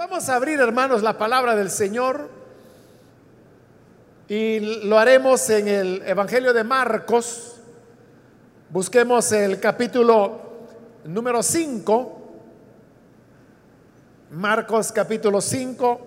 [0.00, 2.30] Vamos a abrir, hermanos, la palabra del Señor
[4.28, 7.60] y lo haremos en el Evangelio de Marcos.
[8.70, 10.40] Busquemos el capítulo
[11.04, 12.32] número 5.
[14.30, 16.00] Marcos capítulo 5,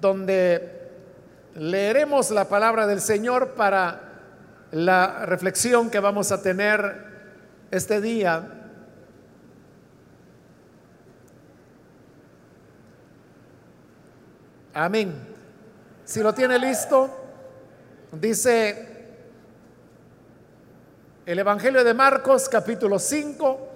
[0.00, 0.88] donde
[1.56, 4.00] leeremos la palabra del Señor para
[4.70, 6.96] la reflexión que vamos a tener
[7.70, 8.59] este día.
[14.74, 15.12] Amén.
[16.04, 17.10] Si lo tiene listo,
[18.12, 18.86] dice
[21.26, 23.68] el Evangelio de Marcos capítulo 5,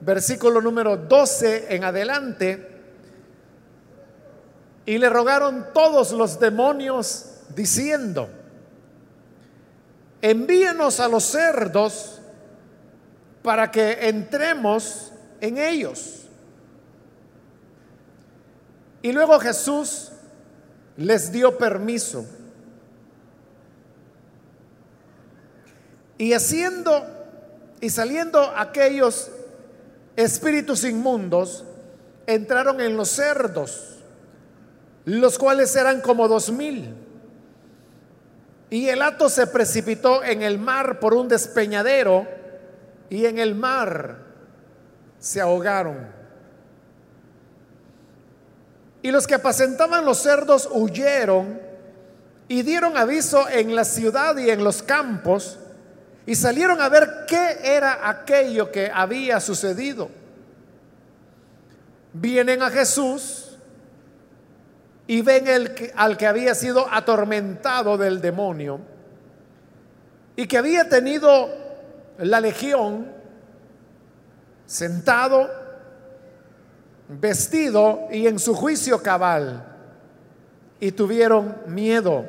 [0.00, 2.68] versículo número 12 en adelante.
[4.86, 8.30] Y le rogaron todos los demonios diciendo,
[10.22, 12.22] envíenos a los cerdos
[13.42, 15.12] para que entremos
[15.42, 16.22] en ellos.
[19.02, 20.12] Y luego Jesús
[20.98, 22.26] les dio permiso.
[26.18, 27.06] Y haciendo
[27.80, 29.30] y saliendo aquellos
[30.16, 31.64] espíritus inmundos,
[32.26, 33.98] entraron en los cerdos,
[35.04, 36.92] los cuales eran como dos mil.
[38.68, 42.26] Y el hato se precipitó en el mar por un despeñadero
[43.08, 44.18] y en el mar
[45.20, 46.17] se ahogaron.
[49.02, 51.60] Y los que apacentaban los cerdos huyeron
[52.48, 55.58] y dieron aviso en la ciudad y en los campos
[56.26, 60.10] y salieron a ver qué era aquello que había sucedido.
[62.12, 63.56] Vienen a Jesús
[65.06, 65.46] y ven
[65.94, 68.80] al que había sido atormentado del demonio
[70.36, 71.48] y que había tenido
[72.18, 73.10] la legión
[74.66, 75.67] sentado
[77.08, 79.64] vestido y en su juicio cabal,
[80.80, 82.26] y tuvieron miedo.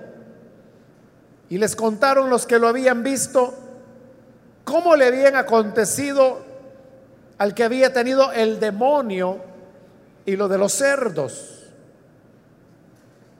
[1.49, 3.53] Y les contaron los que lo habían visto
[4.63, 6.39] cómo le habían acontecido
[7.37, 9.39] al que había tenido el demonio
[10.25, 11.65] y lo de los cerdos.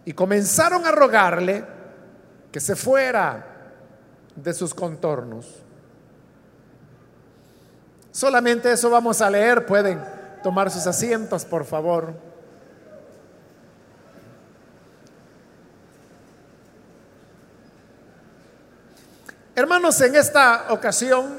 [0.06, 1.64] Y comenzaron a rogarle
[2.52, 3.46] que se fuera
[4.36, 5.46] de sus contornos.
[8.12, 12.14] Solamente eso vamos a leer, pueden tomar sus asientos, por favor.
[19.56, 21.38] Hermanos, en esta ocasión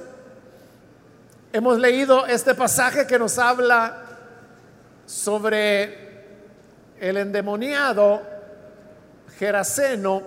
[1.53, 4.05] hemos leído este pasaje que nos habla
[5.07, 6.11] sobre
[7.01, 8.21] el endemoniado
[9.39, 10.23] Geraseno,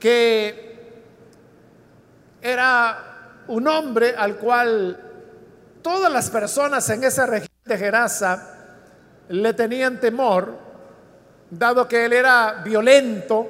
[0.00, 0.92] que
[2.42, 5.09] era un hombre al cual
[5.82, 8.54] Todas las personas en esa región de Gerasa
[9.28, 10.58] le tenían temor,
[11.50, 13.48] dado que él era violento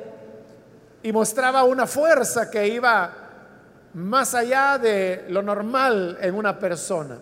[1.03, 3.13] y mostraba una fuerza que iba
[3.95, 7.19] más allá de lo normal en una persona.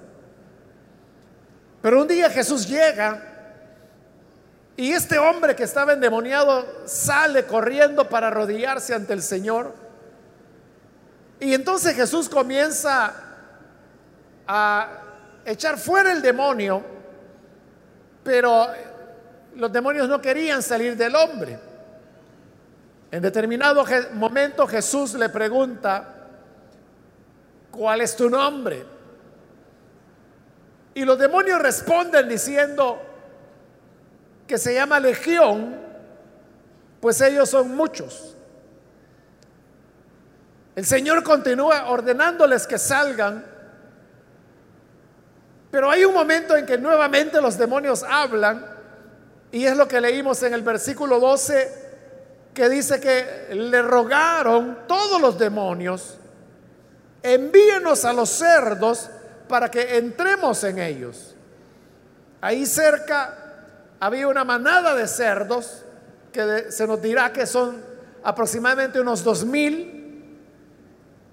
[1.81, 3.23] Pero un día Jesús llega
[4.77, 9.75] y este hombre que estaba endemoniado sale corriendo para arrodillarse ante el Señor.
[11.41, 13.15] Y entonces Jesús comienza
[14.47, 14.98] a
[15.51, 16.83] echar fuera el demonio,
[18.23, 18.69] pero
[19.57, 21.59] los demonios no querían salir del hombre.
[23.11, 26.15] En determinado momento Jesús le pregunta,
[27.71, 28.85] ¿cuál es tu nombre?
[30.95, 33.01] Y los demonios responden diciendo
[34.47, 35.77] que se llama legión,
[37.01, 38.35] pues ellos son muchos.
[40.75, 43.45] El Señor continúa ordenándoles que salgan
[45.71, 48.65] pero hay un momento en que nuevamente los demonios hablan,
[49.53, 51.89] y es lo que leímos en el versículo 12,
[52.55, 56.19] que dice que le rogaron todos los demonios,
[57.23, 59.11] envíenos a los cerdos
[59.49, 61.35] para que entremos en ellos.
[62.41, 63.37] Ahí cerca
[64.01, 65.85] había una manada de cerdos,
[66.33, 67.83] que se nos dirá que son
[68.23, 70.39] aproximadamente unos dos mil,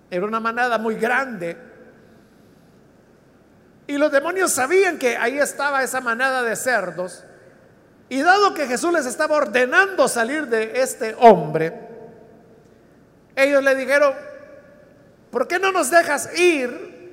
[0.10, 1.58] era una manada muy grande
[3.88, 7.24] y los demonios sabían que ahí estaba esa manada de cerdos.
[8.10, 11.74] Y dado que Jesús les estaba ordenando salir de este hombre,
[13.36, 14.14] ellos le dijeron,
[15.32, 17.12] ¿por qué no nos dejas ir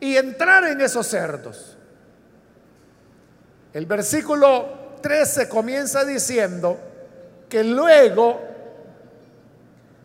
[0.00, 1.76] y entrar en esos cerdos?
[3.72, 6.78] El versículo 13 comienza diciendo
[7.48, 8.40] que luego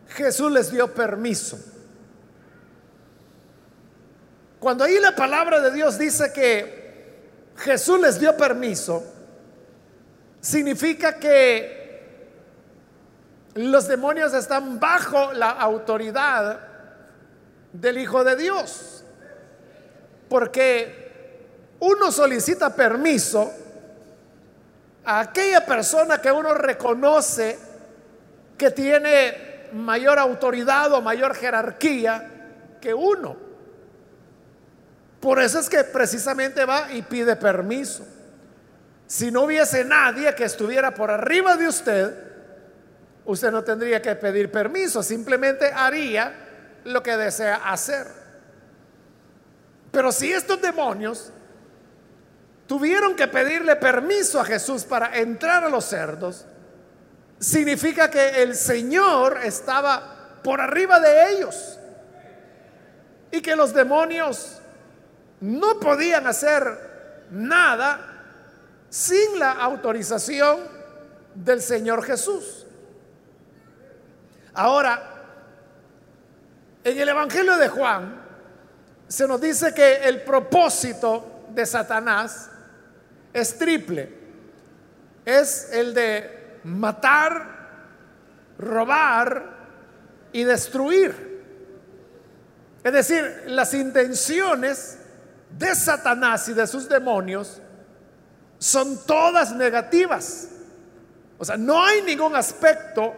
[0.08, 1.58] Jesús les dio permiso.
[4.64, 9.04] Cuando ahí la palabra de Dios dice que Jesús les dio permiso,
[10.40, 12.00] significa que
[13.56, 16.60] los demonios están bajo la autoridad
[17.74, 19.04] del Hijo de Dios.
[20.30, 21.42] Porque
[21.80, 23.52] uno solicita permiso
[25.04, 27.58] a aquella persona que uno reconoce
[28.56, 33.43] que tiene mayor autoridad o mayor jerarquía que uno.
[35.24, 38.06] Por eso es que precisamente va y pide permiso.
[39.06, 42.14] Si no hubiese nadie que estuviera por arriba de usted,
[43.24, 46.34] usted no tendría que pedir permiso, simplemente haría
[46.84, 48.06] lo que desea hacer.
[49.90, 51.32] Pero si estos demonios
[52.66, 56.44] tuvieron que pedirle permiso a Jesús para entrar a los cerdos,
[57.38, 61.78] significa que el Señor estaba por arriba de ellos
[63.32, 64.60] y que los demonios
[65.44, 68.00] no podían hacer nada
[68.88, 70.60] sin la autorización
[71.34, 72.66] del Señor Jesús.
[74.54, 75.02] Ahora,
[76.82, 78.22] en el Evangelio de Juan
[79.06, 82.50] se nos dice que el propósito de Satanás
[83.32, 84.24] es triple.
[85.26, 87.68] Es el de matar,
[88.58, 89.44] robar
[90.32, 91.42] y destruir.
[92.82, 95.00] Es decir, las intenciones
[95.58, 97.60] de Satanás y de sus demonios
[98.58, 100.48] son todas negativas.
[101.38, 103.14] O sea, no hay ningún aspecto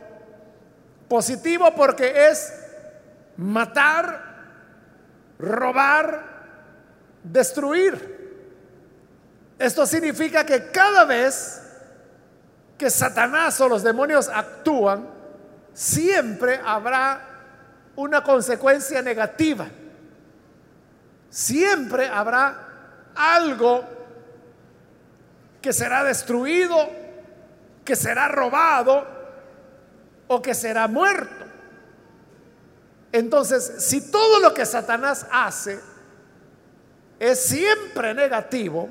[1.09, 2.53] positivo porque es
[3.37, 4.37] matar,
[5.39, 6.25] robar,
[7.23, 8.17] destruir.
[9.59, 11.63] Esto significa que cada vez
[12.77, 15.09] que Satanás o los demonios actúan,
[15.73, 17.21] siempre habrá
[17.97, 19.67] una consecuencia negativa.
[21.31, 22.67] Siempre habrá
[23.15, 23.85] algo
[25.61, 26.89] que será destruido,
[27.85, 29.07] que será robado
[30.29, 31.45] o que será muerto.
[33.13, 35.81] Entonces, si todo lo que Satanás hace
[37.19, 38.89] es siempre negativo,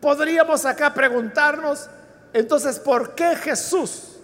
[0.00, 1.88] podríamos acá preguntarnos,
[2.32, 4.18] entonces, ¿por qué Jesús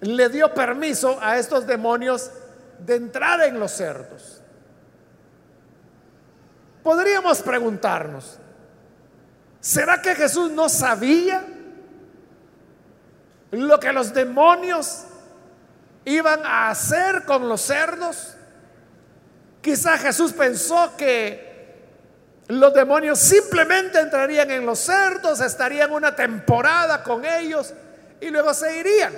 [0.00, 2.30] le dio permiso a estos demonios
[2.78, 4.33] de entrar en los cerdos?
[6.84, 8.36] Podríamos preguntarnos,
[9.58, 11.42] ¿será que Jesús no sabía
[13.52, 15.04] lo que los demonios
[16.04, 18.36] iban a hacer con los cerdos?
[19.62, 21.54] Quizá Jesús pensó que
[22.48, 27.72] los demonios simplemente entrarían en los cerdos, estarían una temporada con ellos
[28.20, 29.14] y luego se irían.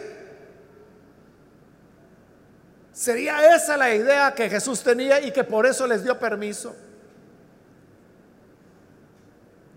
[2.92, 6.85] ¿Sería esa la idea que Jesús tenía y que por eso les dio permiso?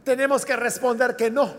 [0.09, 1.53] Tenemos que responder que no.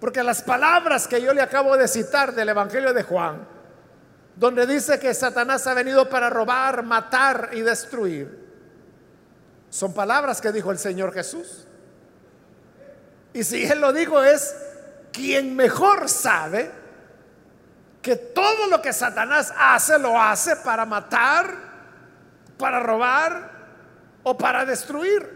[0.00, 3.46] Porque las palabras que yo le acabo de citar del Evangelio de Juan,
[4.34, 8.48] donde dice que Satanás ha venido para robar, matar y destruir,
[9.68, 11.66] son palabras que dijo el Señor Jesús.
[13.34, 14.56] Y si Él lo dijo es
[15.12, 16.70] quien mejor sabe
[18.00, 21.54] que todo lo que Satanás hace lo hace para matar,
[22.56, 23.50] para robar
[24.22, 25.33] o para destruir.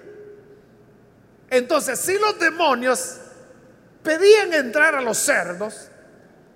[1.51, 3.19] Entonces, si los demonios
[4.03, 5.91] pedían entrar a los cerdos,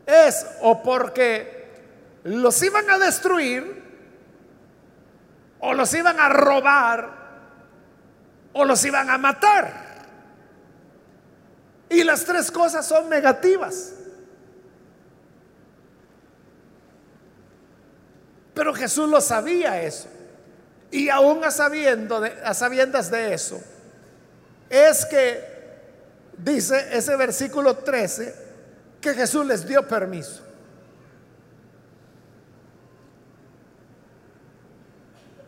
[0.07, 1.71] es o porque
[2.25, 3.83] los iban a destruir
[5.61, 7.23] o los iban a robar
[8.53, 9.83] o los iban a matar.
[11.89, 13.95] Y las tres cosas son negativas.
[18.55, 20.09] Pero Jesús lo sabía eso.
[20.91, 23.63] Y aún a, sabiendo a sabiendas de eso,
[24.73, 25.45] es que
[26.39, 28.35] dice ese versículo 13
[29.03, 30.43] que Jesús les dio permiso.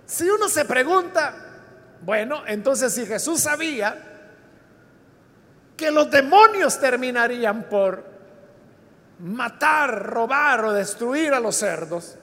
[0.04, 1.35] Si uno se pregunta,
[2.02, 3.97] bueno, entonces si Jesús sabía
[5.75, 8.04] que los demonios terminarían por
[9.21, 12.19] matar, robar o destruir a los cerdos,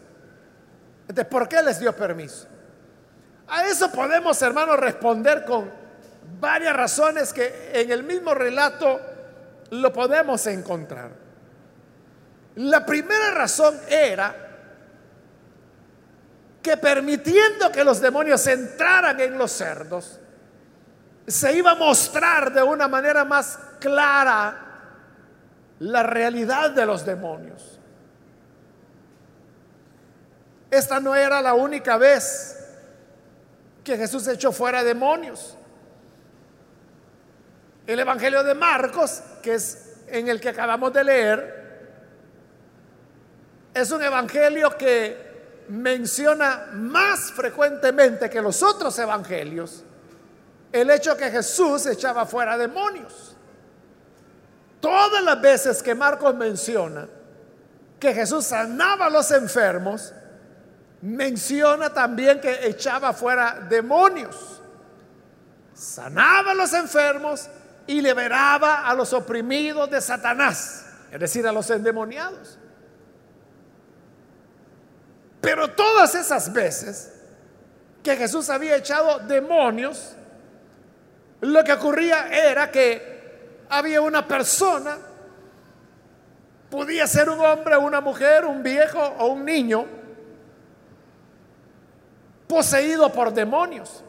[1.01, 2.47] entonces ¿por qué les dio permiso?
[3.47, 5.80] A eso podemos, hermanos, responder con
[6.39, 8.99] varias razones que en el mismo relato
[9.71, 11.11] lo podemos encontrar.
[12.55, 14.35] La primera razón era
[16.61, 20.19] que permitiendo que los demonios entraran en los cerdos,
[21.25, 24.67] se iba a mostrar de una manera más clara
[25.79, 27.79] la realidad de los demonios.
[30.69, 32.57] Esta no era la única vez
[33.83, 35.57] que Jesús echó fuera demonios.
[37.87, 41.61] El Evangelio de Marcos, que es en el que acabamos de leer,
[43.73, 49.85] es un evangelio que menciona más frecuentemente que los otros evangelios
[50.71, 53.35] el hecho que Jesús echaba fuera demonios.
[54.79, 57.07] Todas las veces que Marcos menciona
[57.99, 60.13] que Jesús sanaba a los enfermos,
[61.01, 64.61] menciona también que echaba fuera demonios.
[65.73, 67.47] Sanaba a los enfermos
[67.91, 72.57] y liberaba a los oprimidos de Satanás, es decir, a los endemoniados.
[75.41, 77.11] Pero todas esas veces
[78.01, 80.13] que Jesús había echado demonios,
[81.41, 84.97] lo que ocurría era que había una persona,
[86.69, 89.85] podía ser un hombre, una mujer, un viejo o un niño,
[92.47, 94.01] poseído por demonios.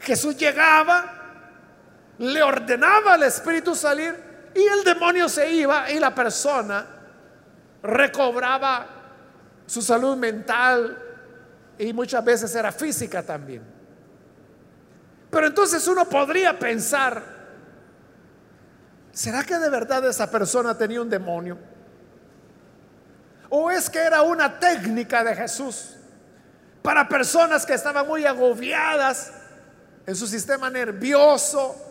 [0.00, 1.21] Jesús llegaba,
[2.22, 4.14] le ordenaba al espíritu salir
[4.54, 6.86] y el demonio se iba y la persona
[7.82, 8.86] recobraba
[9.66, 10.96] su salud mental
[11.76, 13.62] y muchas veces era física también.
[15.32, 17.24] Pero entonces uno podría pensar,
[19.10, 21.58] ¿será que de verdad esa persona tenía un demonio?
[23.48, 25.96] ¿O es que era una técnica de Jesús
[26.82, 29.32] para personas que estaban muy agobiadas
[30.06, 31.88] en su sistema nervioso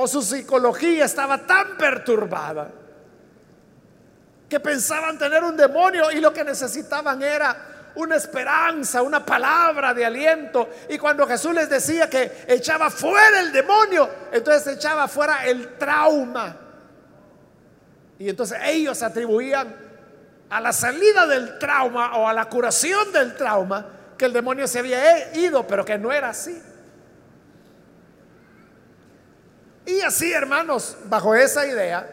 [0.00, 2.70] o su psicología estaba tan perturbada
[4.48, 10.06] que pensaban tener un demonio y lo que necesitaban era una esperanza, una palabra de
[10.06, 10.68] aliento.
[10.88, 16.56] Y cuando Jesús les decía que echaba fuera el demonio, entonces echaba fuera el trauma.
[18.20, 19.74] Y entonces ellos atribuían
[20.48, 23.84] a la salida del trauma o a la curación del trauma
[24.16, 26.56] que el demonio se había ido, pero que no era así.
[29.98, 32.08] Y así, hermanos, bajo esa idea,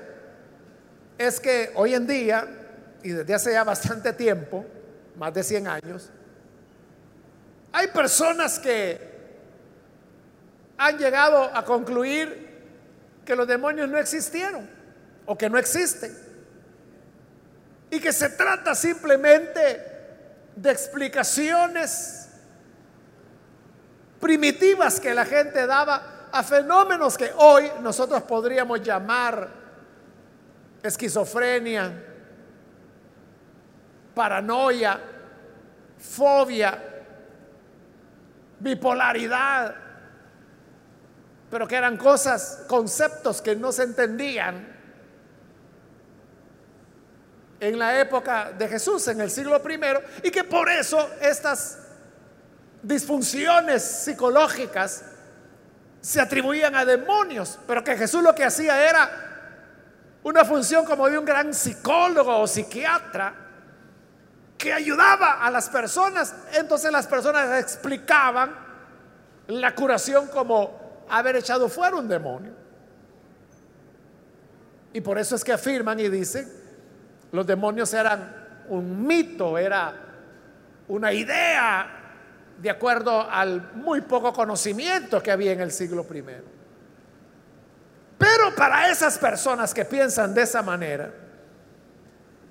[1.20, 2.48] es que hoy en día,
[3.04, 4.66] y desde hace ya bastante tiempo,
[5.16, 6.10] más de 100 años,
[7.72, 9.00] hay personas que
[10.80, 12.64] han llegado a concluir
[13.24, 14.68] que los demonios no existieron
[15.28, 16.12] o que no existen.
[17.92, 19.62] Y que se trata simplemente
[20.56, 22.30] de explicaciones
[24.20, 29.50] primitivas que la gente daba a fenómenos que hoy nosotros podríamos llamar
[30.84, 31.94] esquizofrenia,
[34.14, 35.00] paranoia,
[35.98, 36.78] fobia,
[38.60, 39.76] bipolaridad,
[41.50, 44.76] pero que eran cosas, conceptos que no se entendían
[47.62, 51.80] en la época de Jesús, en el siglo primero, y que por eso estas
[52.84, 55.15] disfunciones psicológicas
[56.06, 59.10] se atribuían a demonios, pero que Jesús lo que hacía era
[60.22, 63.34] una función como de un gran psicólogo o psiquiatra
[64.56, 66.36] que ayudaba a las personas.
[66.54, 68.56] Entonces las personas explicaban
[69.48, 72.54] la curación como haber echado fuera un demonio.
[74.94, 76.48] Y por eso es que afirman y dicen,
[77.32, 79.96] los demonios eran un mito, era
[80.88, 82.05] una idea
[82.58, 86.24] de acuerdo al muy poco conocimiento que había en el siglo I.
[88.18, 91.12] Pero para esas personas que piensan de esa manera,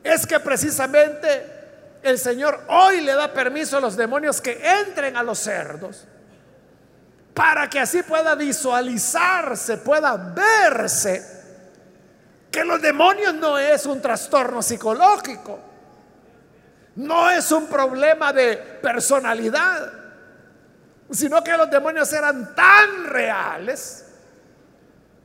[0.02, 1.54] es que precisamente
[2.02, 6.06] el Señor hoy le da permiso a los demonios que entren a los cerdos
[7.32, 11.34] para que así pueda visualizarse, pueda verse
[12.50, 15.58] que los demonios no es un trastorno psicológico,
[16.96, 19.92] no es un problema de personalidad,
[21.10, 24.06] sino que los demonios eran tan reales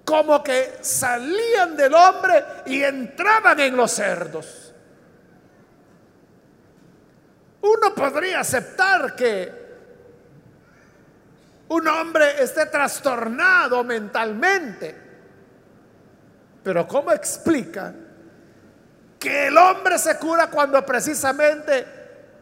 [0.04, 4.74] como que salían del hombre y entraban en los cerdos.
[7.62, 9.60] Uno podría aceptar que
[11.68, 14.96] un hombre esté trastornado mentalmente,
[16.64, 17.94] pero ¿cómo explica
[19.20, 21.86] que el hombre se cura cuando precisamente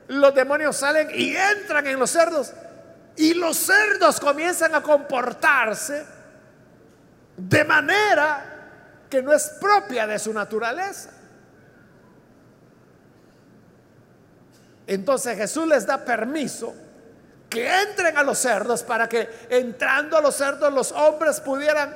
[0.08, 2.54] los demonios salen y entran en los cerdos
[3.16, 6.06] y los cerdos comienzan a comportarse
[7.36, 8.54] de manera
[9.10, 11.10] que no es propia de su naturaleza.
[14.86, 16.74] Entonces Jesús les da permiso
[17.50, 21.96] que entren a los cerdos para que entrando a los cerdos los hombres pudieran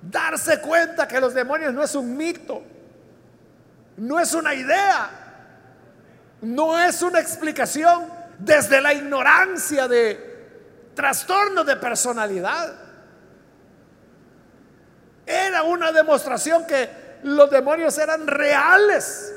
[0.00, 2.62] darse cuenta que los demonios no es un mito,
[3.96, 5.10] no es una idea,
[6.42, 8.06] no es una explicación
[8.38, 10.32] desde la ignorancia de
[10.94, 12.74] trastornos de personalidad,
[15.26, 19.34] era una demostración que los demonios eran reales.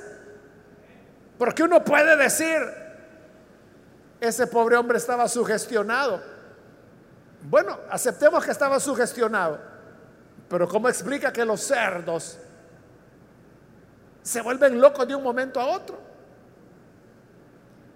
[1.37, 2.59] Porque uno puede decir,
[4.19, 6.21] ese pobre hombre estaba sugestionado.
[7.43, 9.59] Bueno, aceptemos que estaba sugestionado.
[10.49, 12.39] Pero ¿cómo explica que los cerdos
[14.25, 15.99] se vuelven locos de un momento a otro?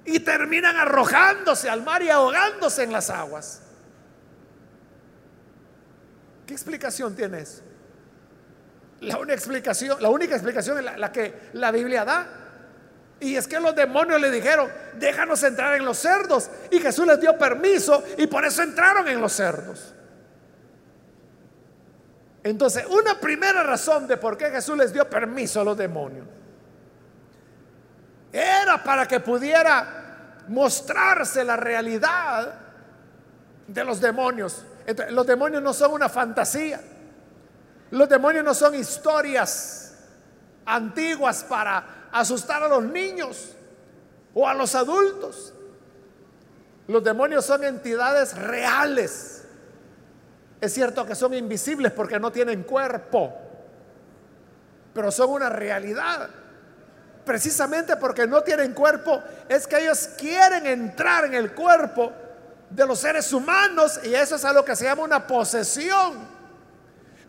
[0.05, 3.63] Y terminan arrojándose al mar y ahogándose en las aguas.
[6.45, 7.63] ¿Qué explicación tiene eso?
[9.01, 12.27] La única explicación, la única explicación es la, que la Biblia da.
[13.19, 14.69] Y es que los demonios le dijeron,
[14.99, 16.49] déjanos entrar en los cerdos.
[16.69, 19.95] Y Jesús les dio permiso y por eso entraron en los cerdos.
[22.43, 26.25] Entonces, una primera razón de por qué Jesús les dio permiso a los demonios
[28.31, 32.53] era para que pudiera mostrarse la realidad
[33.67, 34.63] de los demonios
[35.11, 36.81] los demonios no son una fantasía.
[37.91, 39.95] Los demonios no son historias
[40.65, 43.55] antiguas para asustar a los niños
[44.33, 45.53] o a los adultos.
[46.87, 49.38] Los demonios son entidades reales.
[50.61, 53.33] Es cierto que son invisibles porque no tienen cuerpo,
[54.93, 56.29] pero son una realidad.
[57.25, 62.11] Precisamente porque no tienen cuerpo, es que ellos quieren entrar en el cuerpo
[62.69, 66.27] de los seres humanos y eso es a lo que se llama una posesión.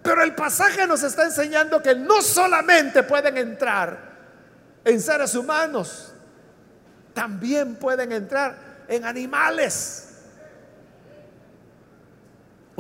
[0.02, 3.99] Pero el pasaje nos está enseñando que no solamente pueden entrar
[4.84, 6.12] en seres humanos,
[7.12, 8.56] también pueden entrar
[8.88, 10.10] en animales.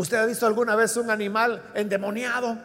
[0.00, 2.56] ¿Usted ha visto alguna vez un animal endemoniado?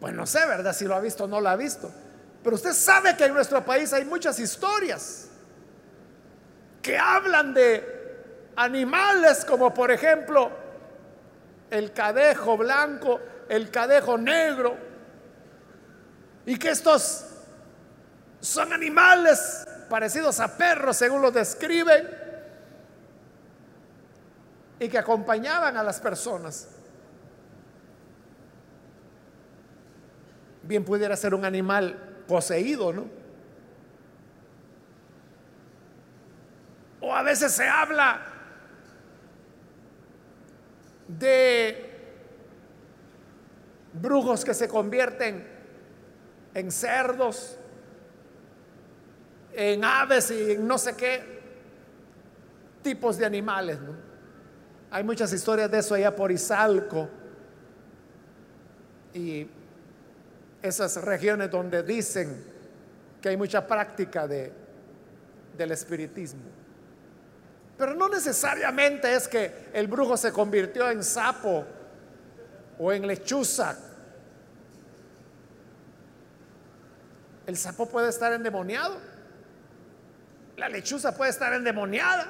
[0.00, 0.72] Pues no sé, ¿verdad?
[0.72, 1.88] Si lo ha visto o no lo ha visto.
[2.42, 5.28] Pero usted sabe que en nuestro país hay muchas historias
[6.82, 10.50] que hablan de animales como por ejemplo
[11.70, 14.76] el cadejo blanco, el cadejo negro,
[16.44, 17.24] y que estos
[18.40, 22.08] son animales parecidos a perros según lo describen,
[24.78, 26.68] y que acompañaban a las personas.
[30.62, 33.06] Bien pudiera ser un animal poseído, ¿no?
[37.02, 38.22] O a veces se habla
[41.08, 41.90] de
[43.92, 45.46] brujos que se convierten
[46.54, 47.58] en cerdos,
[49.52, 51.40] en aves y en no sé qué
[52.82, 53.78] tipos de animales.
[54.90, 57.08] Hay muchas historias de eso allá por Izalco.
[59.14, 59.46] Y
[60.62, 62.44] esas regiones donde dicen
[63.20, 64.52] que hay mucha práctica de,
[65.56, 66.42] del espiritismo.
[67.76, 71.64] Pero no necesariamente es que el brujo se convirtió en sapo
[72.78, 73.76] o en lechuza.
[77.46, 78.96] El sapo puede estar endemoniado.
[80.60, 82.26] La lechuza puede estar endemoniada.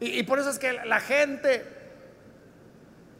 [0.00, 1.64] Y, por eso es que la gente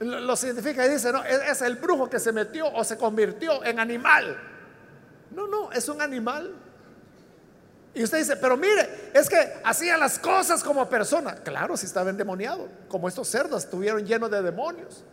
[0.00, 3.78] lo científica y dice, no, es, el brujo que se metió o se convirtió en
[3.78, 4.36] animal.
[5.30, 6.56] No, no, es un animal.
[7.94, 11.36] Y usted dice, pero mire, es que hacía las cosas como persona.
[11.36, 15.04] Claro, si estaba endemoniado, como estos cerdos estuvieron llenos de demonios.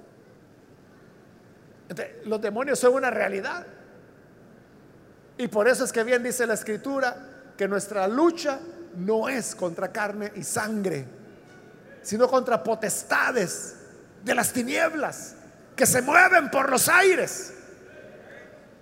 [2.26, 3.68] los demonios son una realidad.
[5.38, 8.60] Y por eso es que bien dice la escritura que nuestra lucha
[8.96, 11.06] no es contra carne y sangre,
[12.02, 13.76] sino contra potestades
[14.24, 15.36] de las tinieblas
[15.76, 17.54] que se mueven por los aires.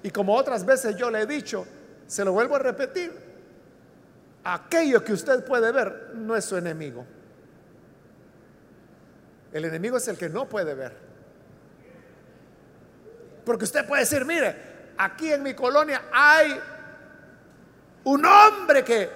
[0.04, 1.66] Y como otras veces yo le he dicho,
[2.08, 3.12] se lo vuelvo a repetir,
[4.44, 7.06] aquello que usted puede ver no es su enemigo.
[9.52, 10.94] El enemigo es el que no puede ver.
[13.46, 14.56] Porque usted puede decir, mire,
[14.98, 16.60] aquí en mi colonia hay
[18.06, 19.10] un hombre que,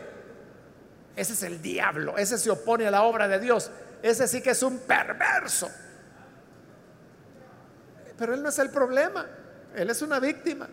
[1.15, 3.71] ese es el diablo, ese se opone a la obra de Dios,
[4.01, 5.69] ese sí que es un perverso.
[8.17, 9.25] Pero él no es el problema,
[9.75, 10.67] él es una víctima.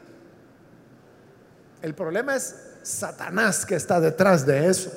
[1.82, 4.90] El problema es Satanás que está detrás de eso.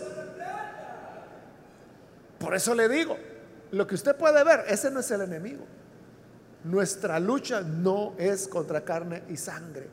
[2.40, 3.18] Por eso le digo,
[3.72, 5.66] lo que usted puede ver, ese no es el enemigo.
[6.64, 9.90] Nuestra lucha no es contra carne y sangre.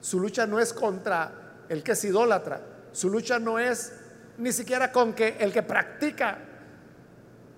[0.00, 2.60] Su lucha no es contra el que es idólatra.
[2.92, 3.92] Su lucha no es
[4.38, 6.38] ni siquiera con que el que practica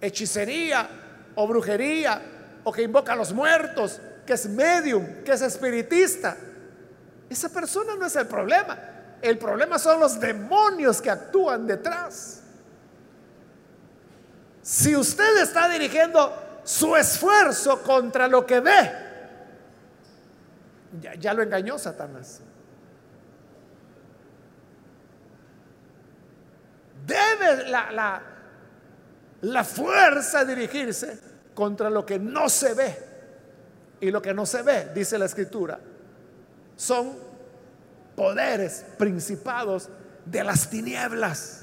[0.00, 0.88] hechicería
[1.34, 2.22] o brujería
[2.64, 6.36] o que invoca a los muertos, que es medium, que es espiritista.
[7.28, 8.78] Esa persona no es el problema.
[9.22, 12.42] El problema son los demonios que actúan detrás.
[14.62, 18.92] Si usted está dirigiendo su esfuerzo contra lo que ve,
[21.20, 22.40] ya, lo engañó Satanás.
[27.06, 28.20] Debe la,
[29.42, 31.18] la, fuerza dirigirse
[31.54, 32.98] contra lo que no se ve.
[34.00, 35.78] Y lo que no se ve, dice la escritura,
[36.74, 37.16] son
[38.14, 39.88] poderes, principados
[40.24, 41.62] de las tinieblas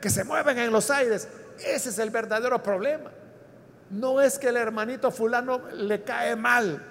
[0.00, 1.26] que se mueven en los aires.
[1.58, 3.10] Ese es el verdadero problema.
[3.88, 6.82] No es que el hermanito fulano le cae mal.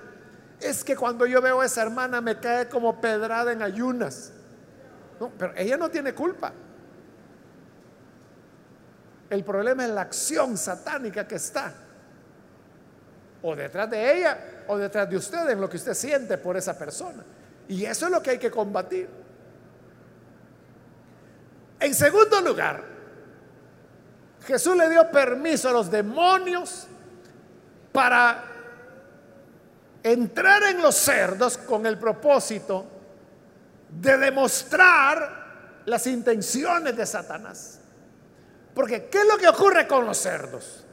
[0.60, 4.32] Es que cuando yo veo a esa hermana me cae como pedrada en ayunas.
[5.38, 6.52] pero ella no tiene culpa.
[9.30, 11.74] El problema es la acción satánica que está.
[13.42, 16.78] O detrás de ella o detrás de usted en lo que usted siente por esa
[16.78, 17.24] persona.
[17.68, 19.10] Y eso es lo que hay que combatir.
[21.80, 22.84] En segundo lugar,
[24.46, 26.88] Jesús le dio permiso a los demonios
[27.92, 28.44] para
[30.04, 32.86] entrar en los cerdos con el propósito
[33.90, 37.80] de demostrar las intenciones de Satanás.
[38.76, 40.86] Porque ¿qué es lo que ocurre con los cerdos?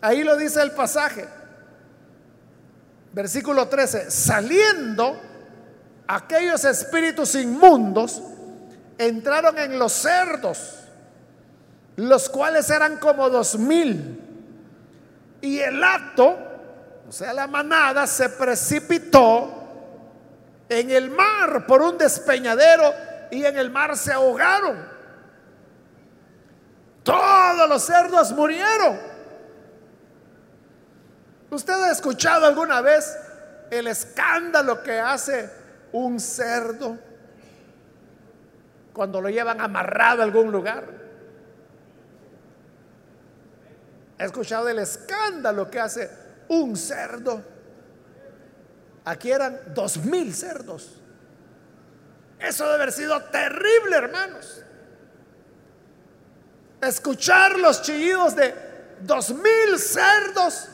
[0.00, 1.26] Ahí lo dice el pasaje.
[3.12, 4.10] Versículo 13.
[4.10, 5.20] Saliendo
[6.06, 8.22] aquellos espíritus inmundos
[8.96, 10.78] entraron en los cerdos
[11.98, 14.20] los cuales eran como dos mil.
[15.40, 16.36] Y el acto,
[17.08, 19.52] o sea, la manada, se precipitó
[20.68, 22.94] en el mar por un despeñadero
[23.32, 24.97] y en el mar se ahogaron.
[27.08, 28.98] Todos los cerdos murieron.
[31.48, 33.16] ¿Usted ha escuchado alguna vez
[33.70, 35.48] el escándalo que hace
[35.92, 36.98] un cerdo
[38.92, 40.84] cuando lo llevan amarrado a algún lugar?
[44.18, 46.10] He escuchado el escándalo que hace
[46.48, 47.42] un cerdo.
[49.06, 51.00] Aquí eran dos mil cerdos.
[52.38, 54.62] Eso debe haber sido terrible, hermanos.
[56.80, 58.54] Escuchar los chillidos de
[59.00, 60.68] dos mil cerdos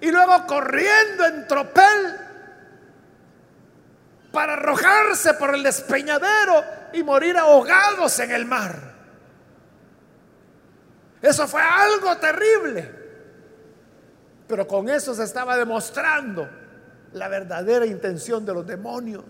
[0.00, 2.16] y luego corriendo en tropel
[4.32, 8.94] para arrojarse por el despeñadero y morir ahogados en el mar.
[11.22, 13.04] Eso fue algo terrible.
[14.46, 16.48] Pero con eso se estaba demostrando
[17.12, 19.24] la verdadera intención de los demonios,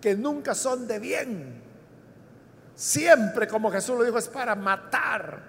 [0.00, 1.67] que nunca son de bien.
[2.78, 5.40] Siempre, como Jesús lo dijo, es para matar,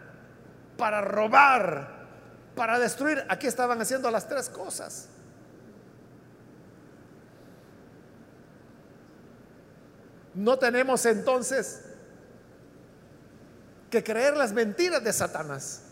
[0.76, 2.08] para robar,
[2.56, 3.24] para destruir.
[3.30, 5.08] Aquí estaban haciendo las tres cosas.
[10.34, 11.84] No tenemos entonces
[13.92, 15.84] que creer las mentiras de Satanás.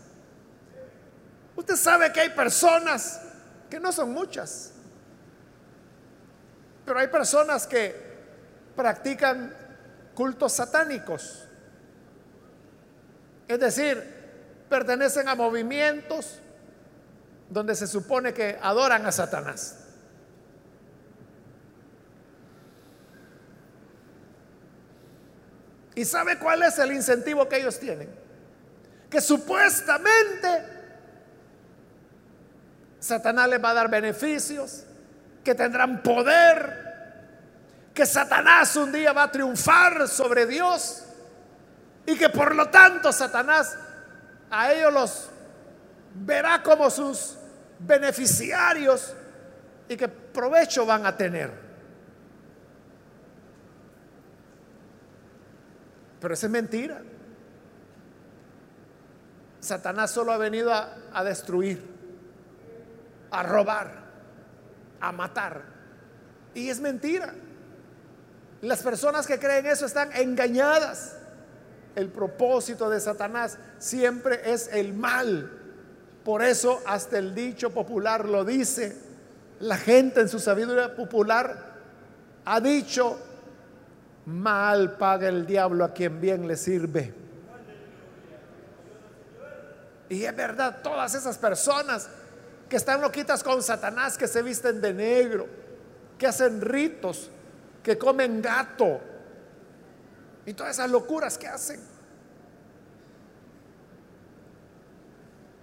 [1.54, 3.20] Usted sabe que hay personas,
[3.70, 4.72] que no son muchas,
[6.84, 7.94] pero hay personas que
[8.74, 9.67] practican
[10.18, 11.46] cultos satánicos.
[13.46, 14.02] Es decir,
[14.68, 16.40] pertenecen a movimientos
[17.48, 19.76] donde se supone que adoran a Satanás.
[25.94, 28.10] ¿Y sabe cuál es el incentivo que ellos tienen?
[29.08, 30.64] Que supuestamente
[32.98, 34.82] Satanás les va a dar beneficios,
[35.44, 36.87] que tendrán poder,
[37.98, 41.02] que Satanás un día va a triunfar sobre Dios
[42.06, 43.76] y que por lo tanto Satanás
[44.48, 45.30] a ellos los
[46.14, 47.36] verá como sus
[47.80, 49.16] beneficiarios
[49.88, 51.50] y que provecho van a tener.
[56.20, 57.02] Pero eso es mentira.
[59.58, 61.84] Satanás solo ha venido a, destruir,
[63.32, 63.90] a robar,
[65.00, 65.64] a matar.
[66.54, 67.34] Y es mentira.
[68.62, 71.14] Las personas que creen eso están engañadas.
[71.94, 75.50] El propósito de Satanás siempre es el mal.
[76.24, 78.96] Por eso hasta el dicho popular lo dice.
[79.60, 81.68] La gente en su sabiduría popular
[82.44, 83.18] ha dicho,
[84.26, 87.14] mal paga el diablo a quien bien le sirve.
[90.08, 92.08] Y es verdad, todas esas personas
[92.68, 95.46] que están loquitas con Satanás, que se visten de negro,
[96.18, 97.30] que hacen ritos,
[97.88, 99.00] que comen gato
[100.44, 101.80] y todas esas locuras que hacen,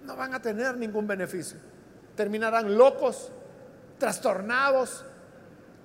[0.02, 1.56] no van a tener ningún beneficio.
[2.16, 3.30] Terminarán locos,
[3.98, 5.04] trastornados,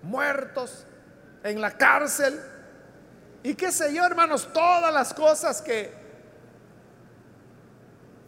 [0.02, 0.88] muertos,
[1.44, 2.42] en la cárcel
[3.44, 6.02] y qué sé yo, hermanos, todas las cosas que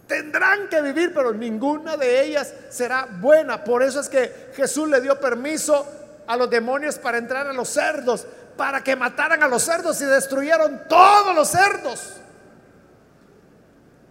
[0.05, 3.63] Tendrán que vivir, pero ninguna de ellas será buena.
[3.63, 7.69] Por eso es que Jesús le dio permiso a los demonios para entrar a los
[7.69, 8.25] cerdos,
[8.57, 12.13] para que mataran a los cerdos y destruyeron todos los cerdos.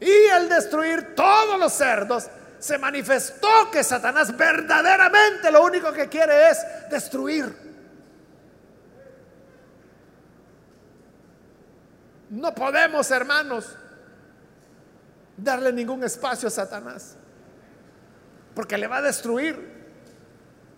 [0.00, 6.50] Y al destruir todos los cerdos, se manifestó que Satanás verdaderamente lo único que quiere
[6.50, 6.58] es
[6.90, 7.54] destruir.
[12.30, 13.76] No podemos, hermanos,
[15.36, 17.16] darle ningún espacio a Satanás,
[18.54, 19.70] porque le va a destruir.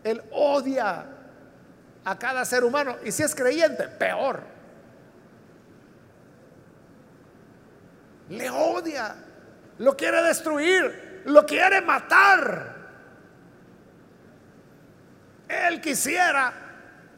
[0.02, 1.13] Él odia
[2.04, 4.42] a cada ser humano y si es creyente, peor.
[8.28, 9.16] Le odia,
[9.78, 12.74] lo quiere destruir, lo quiere matar.
[15.48, 16.52] Él quisiera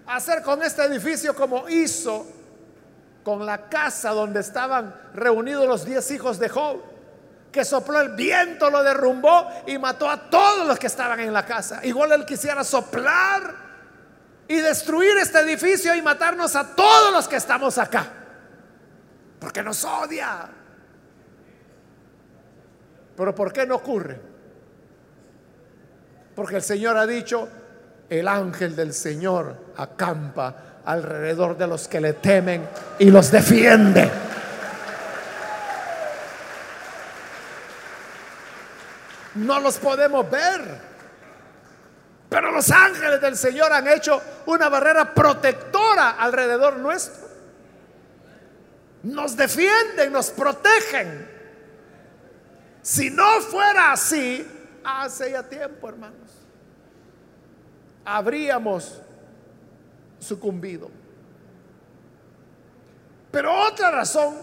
[0.06, 2.26] hacer con este edificio como hizo
[3.22, 6.80] con la casa donde estaban reunidos los diez hijos de Job,
[7.50, 11.44] que sopló el viento, lo derrumbó y mató a todos los que estaban en la
[11.44, 11.84] casa.
[11.84, 13.65] Igual él quisiera soplar
[14.48, 18.06] y destruir este edificio y matarnos a todos los que estamos acá,
[19.40, 20.48] porque nos odia.
[23.16, 24.20] Pero ¿por qué no ocurre?
[26.34, 27.48] Porque el Señor ha dicho,
[28.10, 30.54] el ángel del Señor acampa
[30.84, 34.10] alrededor de los que le temen y los defiende.
[39.34, 40.95] No los podemos ver.
[42.28, 47.26] Pero los ángeles del Señor han hecho una barrera protectora alrededor nuestro.
[49.04, 51.30] Nos defienden, nos protegen.
[52.82, 54.46] Si no fuera así,
[54.84, 56.30] hace ya tiempo, hermanos,
[58.04, 59.00] habríamos
[60.18, 60.90] sucumbido.
[63.30, 64.36] Pero otra razón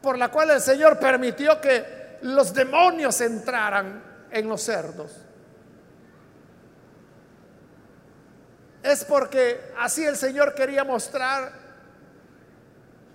[0.00, 5.27] por la cual el Señor permitió que los demonios entraran en los cerdos
[8.88, 11.52] es porque así el Señor quería mostrar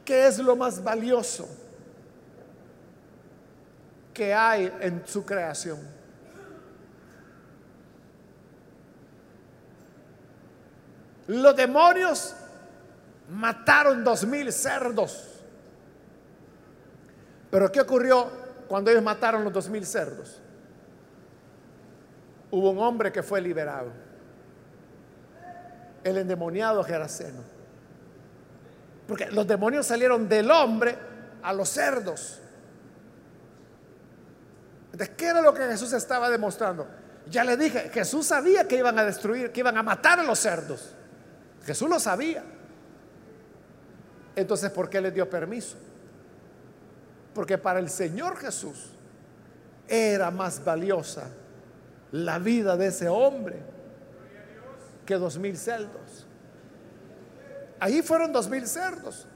[0.06, 1.48] que es lo más valioso
[4.14, 5.80] que hay en su creación.
[11.28, 12.36] Los demonios
[13.30, 15.30] mataron dos mil cerdos.
[17.50, 18.30] Pero ¿qué ocurrió
[18.68, 20.40] cuando ellos mataron los dos mil cerdos?
[22.52, 24.03] Hubo un hombre que fue liberado.
[26.04, 27.42] El endemoniado Geraseno.
[29.08, 30.98] Porque los demonios salieron del hombre
[31.42, 32.40] a los cerdos.
[34.92, 36.88] Entonces, ¿qué era lo que Jesús estaba demostrando?
[37.30, 40.40] Ya le dije, Jesús sabía que iban a destruir, que iban a matar a los
[40.40, 40.94] cerdos.
[41.66, 42.44] Jesús lo sabía.
[44.36, 45.78] Entonces, ¿por qué le dio permiso?
[47.34, 48.92] Porque para el Señor Jesús
[49.88, 51.28] era más valiosa
[52.12, 53.73] la vida de ese hombre
[55.06, 56.28] que dos mil cerdos.
[57.80, 59.28] Ahí fueron dos mil cerdos,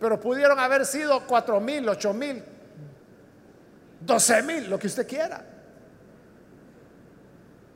[0.00, 2.42] pero pudieron haber sido cuatro mil, ocho mil,
[4.00, 5.44] doce mil, lo que usted quiera.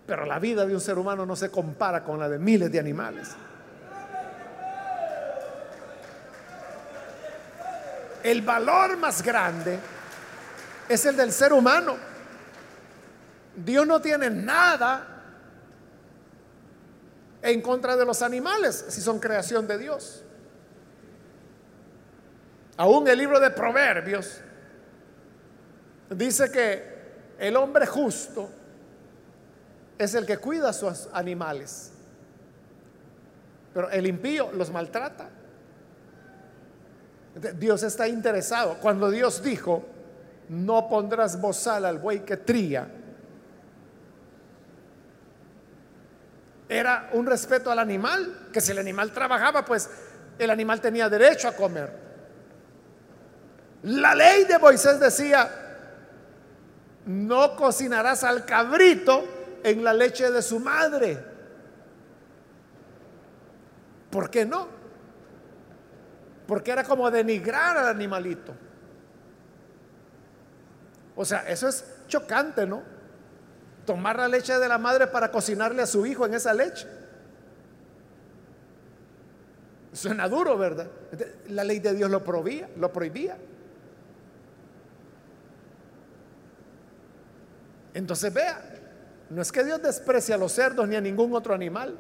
[0.07, 2.81] Pero la vida de un ser humano no se compara con la de miles de
[2.81, 3.29] animales.
[8.23, 9.79] El valor más grande
[10.89, 11.97] es el del ser humano.
[13.55, 15.20] Dios no tiene nada
[17.43, 20.23] en contra de los animales si son creación de Dios.
[22.77, 24.41] Aún el libro de Proverbios
[26.11, 27.01] dice que
[27.39, 28.51] el hombre justo
[29.99, 31.93] es el que cuida a sus animales.
[33.75, 35.29] Pero el impío los maltrata.
[37.59, 38.79] Dios está interesado.
[38.81, 39.85] Cuando Dios dijo,
[40.49, 42.91] no pondrás bozal al buey que tría,
[46.71, 49.91] era un respeto al animal, que si el animal trabajaba, pues
[50.39, 51.93] el animal tenía derecho a comer.
[53.83, 55.51] La ley de Moisés decía,
[57.07, 59.25] no cocinarás al cabrito
[59.65, 61.19] en la leche de su madre.
[64.09, 64.69] ¿Por qué no?
[66.47, 68.55] Porque era como denigrar al animalito.
[71.17, 73.00] O sea, eso es chocante, ¿no?
[73.87, 76.87] Tomar la leche de la madre para cocinarle a su hijo en esa leche.
[79.93, 80.89] Suena duro, ¿verdad?
[81.49, 83.37] La ley de Dios lo prohibía, lo prohibía.
[87.95, 88.63] Entonces vea,
[89.31, 91.97] no es que Dios desprecie a los cerdos ni a ningún otro animal,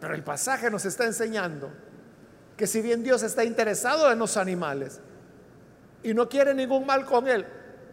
[0.00, 1.70] pero el pasaje nos está enseñando
[2.56, 5.00] que si bien Dios está interesado en los animales
[6.02, 7.46] y no quiere ningún mal con él.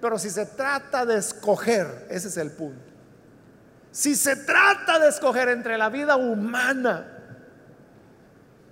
[0.03, 2.91] Pero si se trata de escoger, ese es el punto.
[3.89, 7.07] Si se trata de escoger entre la vida humana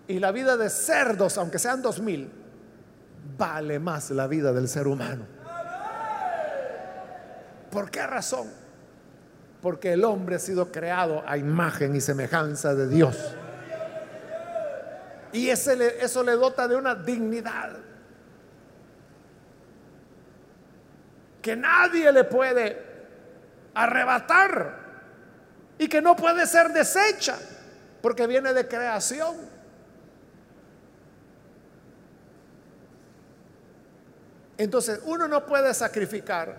[0.09, 2.29] y la vida de cerdos, aunque sean dos mil,
[3.37, 5.23] vale más la vida del ser humano.
[7.71, 8.49] ¿Por qué razón?
[9.61, 13.17] Porque el hombre ha sido creado a imagen y semejanza de Dios.
[15.31, 17.77] Y eso le dota de una dignidad
[21.41, 22.91] que nadie le puede
[23.73, 24.79] arrebatar
[25.77, 27.37] y que no puede ser deshecha
[28.01, 29.35] porque viene de creación.
[34.57, 36.55] Entonces uno no puede sacrificar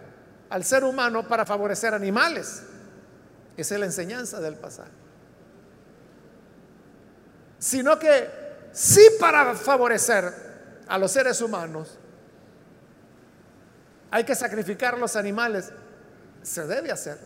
[0.50, 2.64] al ser humano para favorecer animales.
[3.56, 4.90] Esa es la enseñanza del pasaje.
[7.58, 8.28] Sino que
[8.72, 10.32] sí para favorecer
[10.88, 11.96] a los seres humanos
[14.12, 15.72] hay que sacrificar los animales.
[16.42, 17.18] Se debe hacer.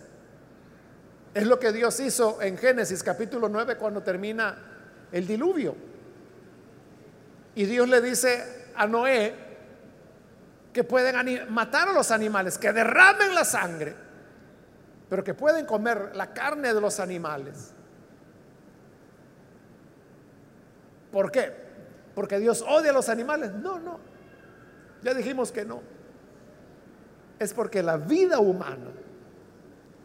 [1.35, 4.57] Es lo que Dios hizo en Génesis capítulo 9 cuando termina
[5.11, 5.75] el diluvio.
[7.57, 9.35] Y Dios le dice a Noé,
[10.73, 13.95] que pueden matar a los animales, que derramen la sangre,
[15.11, 17.73] pero que pueden comer la carne de los animales.
[21.11, 21.53] ¿Por qué?
[22.15, 23.53] ¿Porque Dios odia a los animales?
[23.55, 23.99] No, no.
[25.03, 25.96] Ya dijimos que no.
[27.39, 28.91] Es porque la vida humana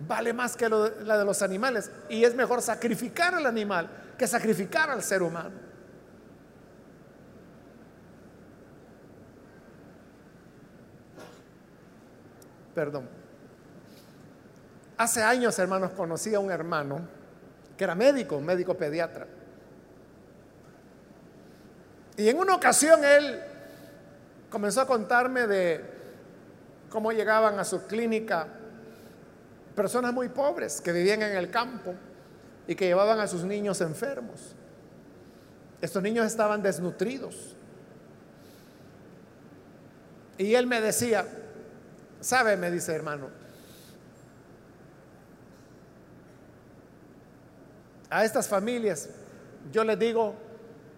[0.07, 4.89] vale más que la de los animales y es mejor sacrificar al animal que sacrificar
[4.89, 5.71] al ser humano.
[12.73, 13.07] Perdón.
[14.97, 17.01] Hace años, hermanos, conocí a un hermano
[17.75, 19.25] que era médico, médico pediatra.
[22.17, 23.41] Y en una ocasión él
[24.49, 25.90] comenzó a contarme de
[26.91, 28.47] cómo llegaban a su clínica
[29.75, 31.95] personas muy pobres que vivían en el campo
[32.67, 34.55] y que llevaban a sus niños enfermos.
[35.81, 37.55] Estos niños estaban desnutridos.
[40.37, 41.25] Y él me decía,
[42.21, 42.55] ¿Sabe?
[42.55, 43.29] Me dice hermano.
[48.11, 49.09] A estas familias
[49.71, 50.35] yo les digo,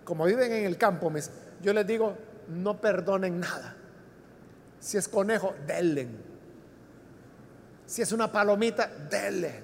[0.03, 1.11] como viven en el campo,
[1.61, 2.17] yo les digo,
[2.49, 3.75] no perdonen nada.
[4.83, 6.09] Si es conejo, denle.
[7.85, 9.63] Si es una palomita, denle.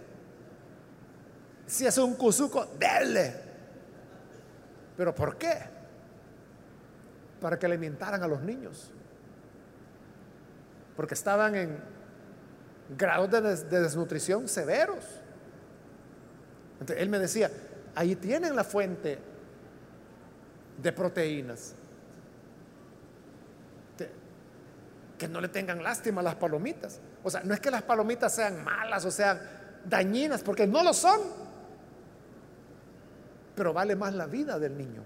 [1.68, 3.36] Si es un cuzuco, denle.
[4.96, 5.58] ¿Pero por qué?
[7.42, 8.94] Para que alimentaran a los niños
[11.00, 11.78] porque estaban en
[12.98, 15.06] grados de, desnutrición severos.
[16.94, 17.50] Él me decía,
[17.96, 19.18] ahí tienen la fuente
[20.84, 21.74] de proteínas.
[25.20, 27.00] Que no le tengan lástima a las palomitas.
[27.24, 29.40] O sea, no es que las palomitas sean malas o sean
[29.86, 31.22] dañinas, porque no lo son.
[33.56, 35.04] Pero vale más la vida del niño.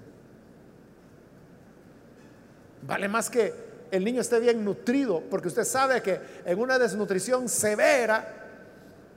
[2.83, 3.53] Vale más que
[3.91, 8.39] el niño esté bien nutrido, porque usted sabe que en una desnutrición severa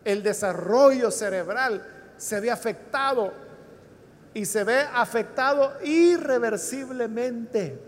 [0.04, 1.85] el desarrollo cerebral
[2.16, 3.32] se ve afectado
[4.35, 7.86] y se ve afectado irreversiblemente.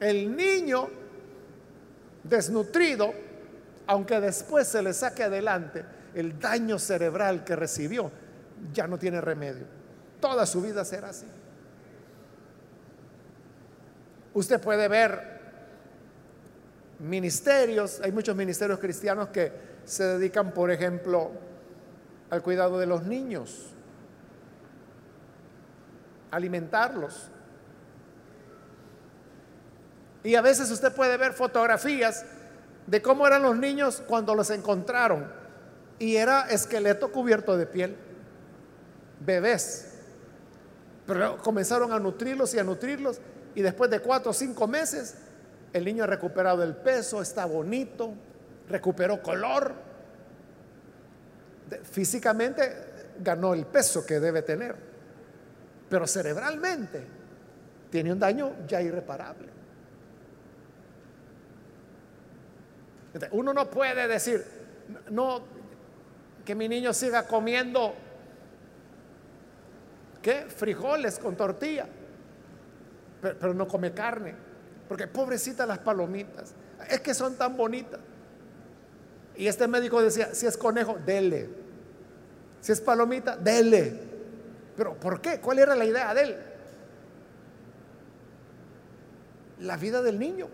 [0.00, 0.88] El niño
[2.22, 3.12] desnutrido,
[3.86, 8.10] aunque después se le saque adelante el daño cerebral que recibió,
[8.72, 9.66] ya no tiene remedio.
[10.20, 11.26] Toda su vida será así.
[14.32, 15.34] Usted puede ver
[16.98, 19.52] ministerios, hay muchos ministerios cristianos que
[19.84, 21.30] se dedican, por ejemplo,
[22.30, 23.70] al cuidado de los niños,
[26.30, 27.30] alimentarlos.
[30.24, 32.24] Y a veces usted puede ver fotografías
[32.86, 35.30] de cómo eran los niños cuando los encontraron.
[35.98, 37.94] Y era esqueleto cubierto de piel,
[39.20, 39.92] bebés.
[41.06, 43.20] Pero comenzaron a nutrirlos y a nutrirlos
[43.54, 45.14] y después de cuatro o cinco meses,
[45.72, 48.14] el niño ha recuperado el peso, está bonito,
[48.68, 49.74] recuperó color.
[51.90, 54.74] Físicamente ganó el peso que debe tener,
[55.88, 57.04] pero cerebralmente
[57.90, 59.63] tiene un daño ya irreparable.
[63.30, 64.44] Uno no puede decir,
[65.10, 65.42] no,
[66.44, 67.94] que mi niño siga comiendo,
[70.20, 70.46] ¿qué?
[70.48, 71.86] Frijoles con tortilla
[73.20, 74.34] pero, no come carne.
[74.88, 76.54] Porque pobrecita las palomitas.
[76.90, 78.00] Es que son tan bonitas.
[79.36, 81.48] Y este médico decía, si es conejo, dele.
[82.60, 83.98] Si es palomita, dele.
[84.76, 85.40] Pero ¿por qué?
[85.40, 86.36] ¿Cuál era la idea de él?
[89.60, 90.48] la vida del niño.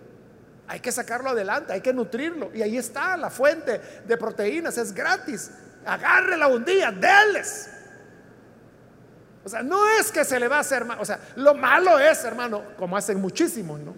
[0.71, 2.53] Hay que sacarlo adelante, hay que nutrirlo.
[2.55, 5.51] Y ahí está la fuente de proteínas, es gratis.
[5.85, 7.69] Agárrela un día, denles.
[9.45, 10.99] O sea, no es que se le va a hacer mal.
[11.01, 13.97] O sea, lo malo es, hermano, como hacen muchísimos, ¿no?